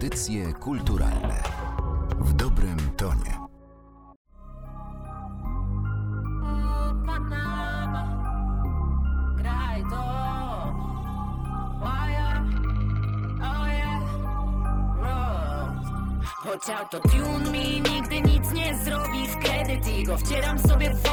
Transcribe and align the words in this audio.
Audycje 0.00 0.52
kulturalne 0.52 1.42
w 2.20 2.32
dobrym 2.32 2.76
tonie. 2.96 3.40
Choć 16.24 16.70
autotune 16.70 17.50
mi 17.50 17.80
nigdy 17.80 18.20
nic 18.20 18.52
nie 18.52 18.78
zrobi 18.84 19.28
w 19.28 19.36
kredyt 19.36 19.88
I 19.88 20.04
go 20.04 20.16
wcieram 20.18 20.58
sobie 20.58 20.94
w 20.94 21.09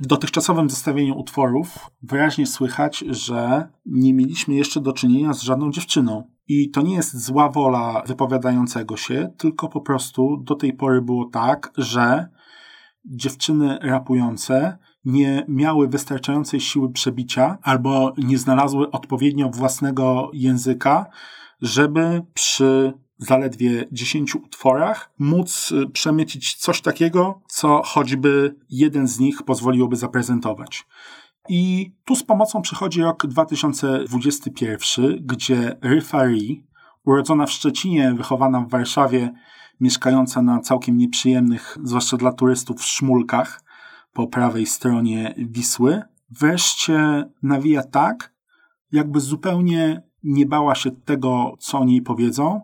W 0.00 0.06
dotychczasowym 0.06 0.70
zestawieniu 0.70 1.18
utworów 1.18 1.90
wyraźnie 2.02 2.46
słychać, 2.46 2.98
że 2.98 3.68
nie 3.86 4.14
mieliśmy 4.14 4.54
jeszcze 4.54 4.80
do 4.80 4.92
czynienia 4.92 5.32
z 5.32 5.42
żadną 5.42 5.70
dziewczyną. 5.70 6.22
I 6.48 6.70
to 6.70 6.82
nie 6.82 6.94
jest 6.94 7.24
zła 7.24 7.48
wola 7.48 8.02
wypowiadającego 8.06 8.96
się, 8.96 9.30
tylko 9.38 9.68
po 9.68 9.80
prostu 9.80 10.36
do 10.36 10.54
tej 10.54 10.72
pory 10.72 11.02
było 11.02 11.24
tak, 11.24 11.72
że 11.76 12.28
dziewczyny 13.04 13.78
rapujące 13.82 14.78
nie 15.04 15.44
miały 15.48 15.88
wystarczającej 15.88 16.60
siły 16.60 16.92
przebicia 16.92 17.58
albo 17.62 18.12
nie 18.18 18.38
znalazły 18.38 18.90
odpowiednio 18.90 19.48
własnego 19.48 20.30
języka, 20.32 21.06
żeby 21.60 22.22
przy 22.34 22.92
zaledwie 23.18 23.84
10 23.92 24.34
utworach 24.34 25.10
móc 25.18 25.72
y, 25.72 25.86
przemycić 25.86 26.54
coś 26.54 26.80
takiego, 26.80 27.40
co 27.48 27.82
choćby 27.84 28.56
jeden 28.70 29.08
z 29.08 29.18
nich 29.18 29.42
pozwoliłoby 29.42 29.96
zaprezentować. 29.96 30.86
I 31.48 31.92
tu 32.04 32.16
z 32.16 32.22
pomocą 32.22 32.62
przychodzi 32.62 33.02
rok 33.02 33.26
2021, 33.26 35.16
gdzie 35.20 35.76
Ryfa 35.82 36.24
Ri, 36.24 36.66
urodzona 37.04 37.46
w 37.46 37.50
Szczecinie, 37.50 38.14
wychowana 38.14 38.60
w 38.60 38.68
Warszawie, 38.68 39.32
mieszkająca 39.80 40.42
na 40.42 40.60
całkiem 40.60 40.96
nieprzyjemnych, 40.96 41.78
zwłaszcza 41.82 42.16
dla 42.16 42.32
turystów, 42.32 42.84
szmulkach 42.84 43.60
po 44.12 44.26
prawej 44.26 44.66
stronie 44.66 45.34
Wisły, 45.38 46.02
wreszcie 46.30 47.24
nawija 47.42 47.82
tak, 47.82 48.32
jakby 48.92 49.20
zupełnie 49.20 50.02
nie 50.22 50.46
bała 50.46 50.74
się 50.74 50.90
tego, 50.90 51.54
co 51.58 51.78
o 51.78 51.84
niej 51.84 52.02
powiedzą, 52.02 52.60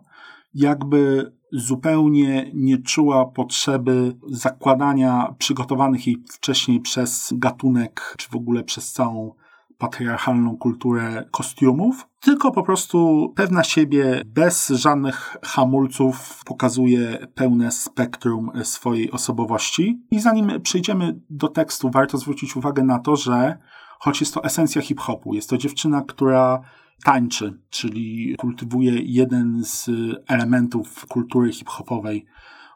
jakby 0.53 1.31
zupełnie 1.51 2.51
nie 2.53 2.77
czuła 2.77 3.25
potrzeby 3.25 4.15
zakładania 4.27 5.35
przygotowanych 5.37 6.07
jej 6.07 6.23
wcześniej 6.31 6.79
przez 6.79 7.33
gatunek, 7.35 8.15
czy 8.17 8.29
w 8.29 8.35
ogóle 8.35 8.63
przez 8.63 8.91
całą 8.91 9.33
patriarchalną 9.77 10.57
kulturę 10.57 11.25
kostiumów, 11.31 12.07
tylko 12.19 12.51
po 12.51 12.63
prostu 12.63 13.29
pewna 13.35 13.63
siebie, 13.63 14.21
bez 14.25 14.67
żadnych 14.67 15.37
hamulców, 15.43 16.43
pokazuje 16.45 17.27
pełne 17.35 17.71
spektrum 17.71 18.51
swojej 18.63 19.11
osobowości. 19.11 20.01
I 20.11 20.19
zanim 20.19 20.61
przejdziemy 20.61 21.19
do 21.29 21.47
tekstu, 21.47 21.89
warto 21.89 22.17
zwrócić 22.17 22.55
uwagę 22.55 22.83
na 22.83 22.99
to, 22.99 23.15
że 23.15 23.57
choć 23.99 24.19
jest 24.21 24.33
to 24.33 24.43
esencja 24.43 24.81
hip-hopu, 24.81 25.33
jest 25.33 25.49
to 25.49 25.57
dziewczyna, 25.57 26.01
która 26.07 26.61
tańczy, 27.05 27.59
czyli 27.69 28.35
kultywuje 28.37 29.01
jeden 29.01 29.63
z 29.63 29.89
elementów 30.27 31.05
kultury 31.05 31.51
hip-hopowej, 31.51 32.25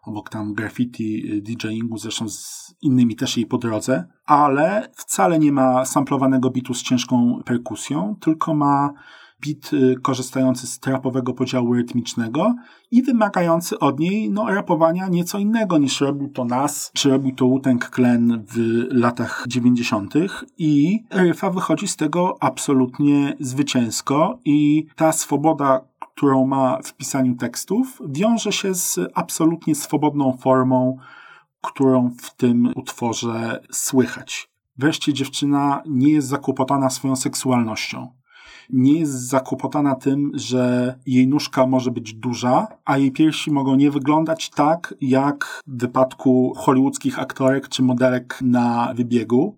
obok 0.04 0.30
tam 0.30 0.54
graffiti, 0.54 1.42
DJingu, 1.42 1.98
zresztą 1.98 2.30
z 2.30 2.74
innymi 2.82 3.16
też 3.16 3.38
jej 3.38 3.46
po 3.46 3.58
drodze, 3.58 4.08
ale 4.26 4.90
wcale 4.96 5.40
nie 5.40 5.52
ma 5.52 5.86
samplowanego 5.86 6.50
bitu 6.50 6.74
z 6.74 6.84
ciężką 6.84 7.42
perkusją, 7.46 8.16
tylko 8.22 8.56
ma 8.56 8.94
bit 9.46 9.74
y, 9.74 9.96
korzystający 10.02 10.68
z 10.68 10.80
trapowego 10.80 11.34
podziału 11.34 11.74
rytmicznego 11.74 12.56
i 12.92 13.04
wymagający 13.04 13.80
od 13.80 14.00
niej 14.00 14.30
no, 14.32 14.46
rapowania 14.54 15.08
nieco 15.08 15.38
innego 15.38 15.78
niż 15.78 16.02
robił 16.02 16.30
to 16.30 16.46
Nas, 16.46 16.92
czy 16.94 17.10
robił 17.10 17.36
to 17.36 17.46
Wu-Tang 17.46 17.90
Clan 17.96 18.46
w 18.48 18.86
latach 18.92 19.46
90. 19.48 20.14
i 20.58 21.04
Ryfa 21.12 21.50
wychodzi 21.50 21.88
z 21.88 21.96
tego 21.96 22.38
absolutnie 22.40 23.36
zwycięsko 23.40 24.40
i 24.46 24.86
ta 24.96 25.12
swoboda, 25.12 25.82
którą 26.00 26.48
ma 26.48 26.80
w 26.84 26.94
pisaniu 26.94 27.36
tekstów, 27.36 28.02
wiąże 28.10 28.52
się 28.52 28.76
z 28.76 29.00
absolutnie 29.14 29.76
swobodną 29.76 30.38
formą, 30.38 30.98
którą 31.62 32.12
w 32.22 32.36
tym 32.36 32.74
utworze 32.76 33.62
słychać. 33.72 34.50
Wreszcie 34.78 35.14
dziewczyna 35.14 35.82
nie 35.86 36.10
jest 36.10 36.28
zakłopotana 36.28 36.90
swoją 36.90 37.16
seksualnością 37.16 38.12
nie 38.74 39.00
jest 39.00 39.30
zakłopotana 39.30 39.96
tym, 39.96 40.32
że 40.34 40.96
jej 41.06 41.28
nóżka 41.28 41.68
może 41.68 41.92
być 41.92 42.14
duża, 42.14 42.68
a 42.86 42.98
jej 42.98 43.12
piersi 43.12 43.52
mogą 43.52 43.76
nie 43.76 43.92
wyglądać 43.92 44.50
tak, 44.50 44.96
jak 45.02 45.62
w 45.68 45.80
wypadku 45.80 46.54
hollywoodzkich 46.58 47.20
aktorek 47.20 47.70
czy 47.70 47.84
modelek 47.84 48.40
na 48.42 48.94
wybiegu. 48.96 49.58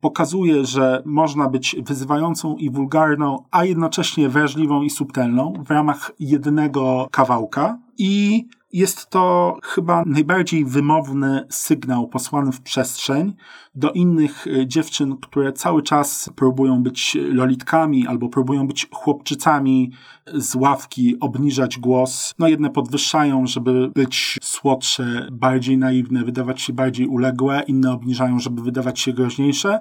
Pokazuje, 0.00 0.64
że 0.64 1.02
można 1.06 1.48
być 1.48 1.76
wyzywającą 1.86 2.56
i 2.56 2.70
wulgarną, 2.70 3.44
a 3.50 3.64
jednocześnie 3.64 4.28
wrażliwą 4.28 4.82
i 4.82 4.90
subtelną 4.90 5.52
w 5.66 5.70
ramach 5.70 6.12
jednego 6.20 7.08
kawałka. 7.10 7.78
I 7.98 8.44
jest 8.72 9.10
to 9.10 9.56
chyba 9.62 10.02
najbardziej 10.06 10.64
wymowny 10.64 11.46
sygnał 11.50 12.08
posłany 12.08 12.52
w 12.52 12.60
przestrzeń 12.60 13.34
do 13.74 13.92
innych 13.92 14.46
e, 14.46 14.66
dziewczyn, 14.66 15.16
które 15.16 15.52
cały 15.52 15.82
czas 15.82 16.30
próbują 16.36 16.82
być 16.82 17.16
lolitkami 17.20 18.06
albo 18.06 18.28
próbują 18.28 18.66
być 18.66 18.88
chłopczycami 18.92 19.92
z 20.34 20.54
ławki, 20.54 21.20
obniżać 21.20 21.78
głos. 21.78 22.34
No 22.38 22.48
jedne 22.48 22.70
podwyższają, 22.70 23.46
żeby 23.46 23.90
być 23.94 24.38
słodsze, 24.42 25.28
bardziej 25.32 25.78
naiwne, 25.78 26.24
wydawać 26.24 26.60
się 26.60 26.72
bardziej 26.72 27.06
uległe, 27.06 27.62
inne 27.66 27.92
obniżają, 27.92 28.38
żeby 28.38 28.62
wydawać 28.62 29.00
się 29.00 29.12
groźniejsze. 29.12 29.80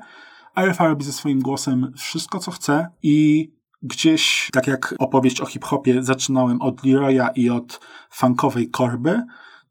A 0.56 0.62
Alfa 0.62 0.88
robi 0.88 1.06
ze 1.06 1.14
swoim 1.14 1.40
głosem 1.40 1.92
wszystko, 1.98 2.40
co 2.40 2.52
chce 2.52 2.88
i 3.04 3.50
gdzieś, 3.82 4.50
tak 4.54 4.68
jak 4.68 4.96
opowieść 5.00 5.42
o 5.42 5.46
hip-hopie, 5.46 6.04
zaczynałem 6.04 6.62
od 6.62 6.86
Leroya 6.86 7.30
i 7.36 7.50
od 7.50 7.80
funkowej 8.10 8.70
korby, 8.70 9.24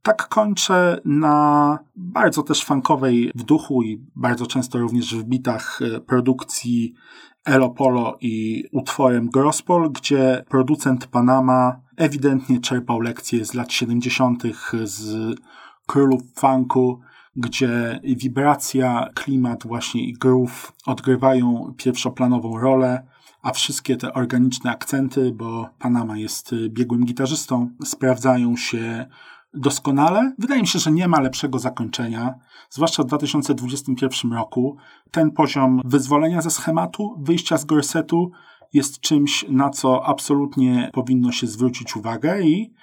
tak 0.02 0.28
kończę 0.28 1.00
na 1.04 1.78
bardzo 1.96 2.42
też 2.42 2.64
funkowej 2.64 3.32
w 3.34 3.42
duchu 3.42 3.82
i 3.82 4.06
bardzo 4.16 4.46
często 4.46 4.78
również 4.78 5.14
w 5.14 5.24
bitach 5.24 5.80
e, 5.82 6.00
produkcji 6.00 6.94
Elo 7.44 7.70
Polo 7.70 8.16
i 8.20 8.64
utworem 8.72 9.30
Grospol, 9.30 9.90
gdzie 9.92 10.44
producent 10.48 11.06
Panama 11.06 11.80
ewidentnie 11.96 12.60
czerpał 12.60 13.00
lekcje 13.00 13.44
z 13.44 13.54
lat 13.54 13.72
70. 13.72 14.42
z 14.84 15.34
królów 15.86 16.22
funku, 16.34 17.00
gdzie 17.38 18.00
wibracja, 18.02 19.08
klimat 19.14 19.66
właśnie 19.66 20.04
i 20.04 20.12
groove 20.12 20.72
odgrywają 20.86 21.74
pierwszoplanową 21.76 22.58
rolę 22.58 23.02
a 23.42 23.52
wszystkie 23.52 23.96
te 23.96 24.14
organiczne 24.14 24.70
akcenty, 24.70 25.32
bo 25.32 25.68
Panama 25.78 26.18
jest 26.18 26.52
y, 26.52 26.70
biegłym 26.70 27.04
gitarzystą, 27.04 27.70
sprawdzają 27.84 28.56
się 28.56 29.06
doskonale. 29.54 30.32
Wydaje 30.38 30.60
mi 30.60 30.66
się, 30.66 30.78
że 30.78 30.92
nie 30.92 31.08
ma 31.08 31.20
lepszego 31.20 31.58
zakończenia, 31.58 32.34
zwłaszcza 32.70 33.02
w 33.02 33.06
2021 33.06 34.32
roku. 34.32 34.76
Ten 35.10 35.30
poziom 35.30 35.80
wyzwolenia 35.84 36.42
ze 36.42 36.50
schematu, 36.50 37.14
wyjścia 37.18 37.56
z 37.56 37.64
gorsetu 37.64 38.30
jest 38.72 39.00
czymś, 39.00 39.44
na 39.48 39.70
co 39.70 40.06
absolutnie 40.06 40.90
powinno 40.92 41.32
się 41.32 41.46
zwrócić 41.46 41.96
uwagę 41.96 42.42
i 42.42 42.74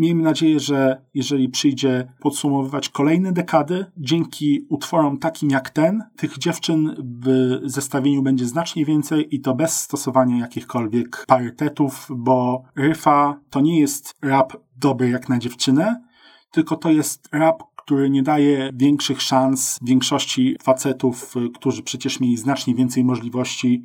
Miejmy 0.00 0.22
nadzieję, 0.22 0.60
że 0.60 1.02
jeżeli 1.14 1.48
przyjdzie 1.48 2.12
podsumowywać 2.20 2.88
kolejne 2.88 3.32
dekady, 3.32 3.86
dzięki 3.96 4.66
utworom 4.68 5.18
takim 5.18 5.50
jak 5.50 5.70
ten, 5.70 6.04
tych 6.16 6.38
dziewczyn 6.38 6.94
w 7.24 7.58
zestawieniu 7.64 8.22
będzie 8.22 8.46
znacznie 8.46 8.84
więcej 8.84 9.34
i 9.34 9.40
to 9.40 9.54
bez 9.54 9.80
stosowania 9.80 10.38
jakichkolwiek 10.38 11.24
parytetów, 11.26 12.08
bo 12.10 12.62
ryfa 12.76 13.40
to 13.50 13.60
nie 13.60 13.80
jest 13.80 14.14
rap 14.22 14.52
dobry 14.76 15.10
jak 15.10 15.28
na 15.28 15.38
dziewczynę, 15.38 16.02
tylko 16.50 16.76
to 16.76 16.90
jest 16.90 17.28
rap, 17.32 17.62
który 17.76 18.10
nie 18.10 18.22
daje 18.22 18.70
większych 18.74 19.22
szans 19.22 19.78
większości 19.82 20.56
facetów, 20.62 21.34
którzy 21.54 21.82
przecież 21.82 22.20
mieli 22.20 22.36
znacznie 22.36 22.74
więcej 22.74 23.04
możliwości 23.04 23.84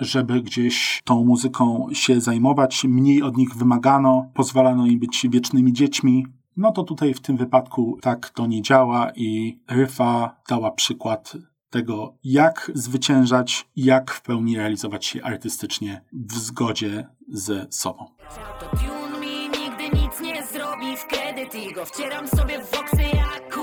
żeby 0.00 0.42
gdzieś 0.42 1.00
tą 1.04 1.24
muzyką 1.24 1.86
się 1.92 2.20
zajmować. 2.20 2.84
Mniej 2.84 3.22
od 3.22 3.36
nich 3.36 3.54
wymagano, 3.54 4.30
pozwalano 4.34 4.86
im 4.86 4.98
być 4.98 5.26
wiecznymi 5.30 5.72
dziećmi. 5.72 6.26
No 6.56 6.72
to 6.72 6.82
tutaj 6.84 7.14
w 7.14 7.20
tym 7.20 7.36
wypadku 7.36 7.98
tak 8.02 8.30
to 8.30 8.46
nie 8.46 8.62
działa 8.62 9.12
i 9.16 9.58
Ryfa 9.68 10.36
dała 10.48 10.70
przykład 10.70 11.36
tego, 11.70 12.14
jak 12.24 12.70
zwyciężać, 12.74 13.68
jak 13.76 14.10
w 14.10 14.22
pełni 14.22 14.56
realizować 14.56 15.06
się 15.06 15.22
artystycznie 15.22 16.04
w 16.12 16.32
zgodzie 16.32 17.06
ze 17.28 17.66
sobą. 17.70 18.06
Nigdy 19.20 20.00
nic 20.00 20.20
nie 20.20 20.46
zrobi 20.46 20.94
go 21.74 21.84
wcieram 21.84 22.28
sobie 22.28 22.62
w 22.62 22.66
foksy 22.66 23.02
jak 23.02 23.59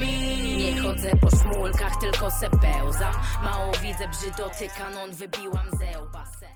frenemi 0.00 0.56
Nie 0.56 0.80
chodzę 0.80 1.10
po 1.16 1.30
szmulkach, 1.30 2.00
tylko 2.00 2.30
se 2.30 2.50
pełzam. 2.50 3.14
Mało 3.44 3.72
widzę 3.82 4.08
brzydoty, 4.08 4.68
kanon 4.78 5.10
wybiłam 5.12 5.66
zełba 5.78 6.24
se. 6.26 6.46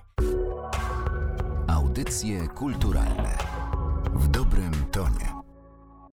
Audycje 1.69 2.49
kulturalne 2.49 3.39
w 4.15 4.29
dobrym 4.29 4.73
tonie. 4.93 5.44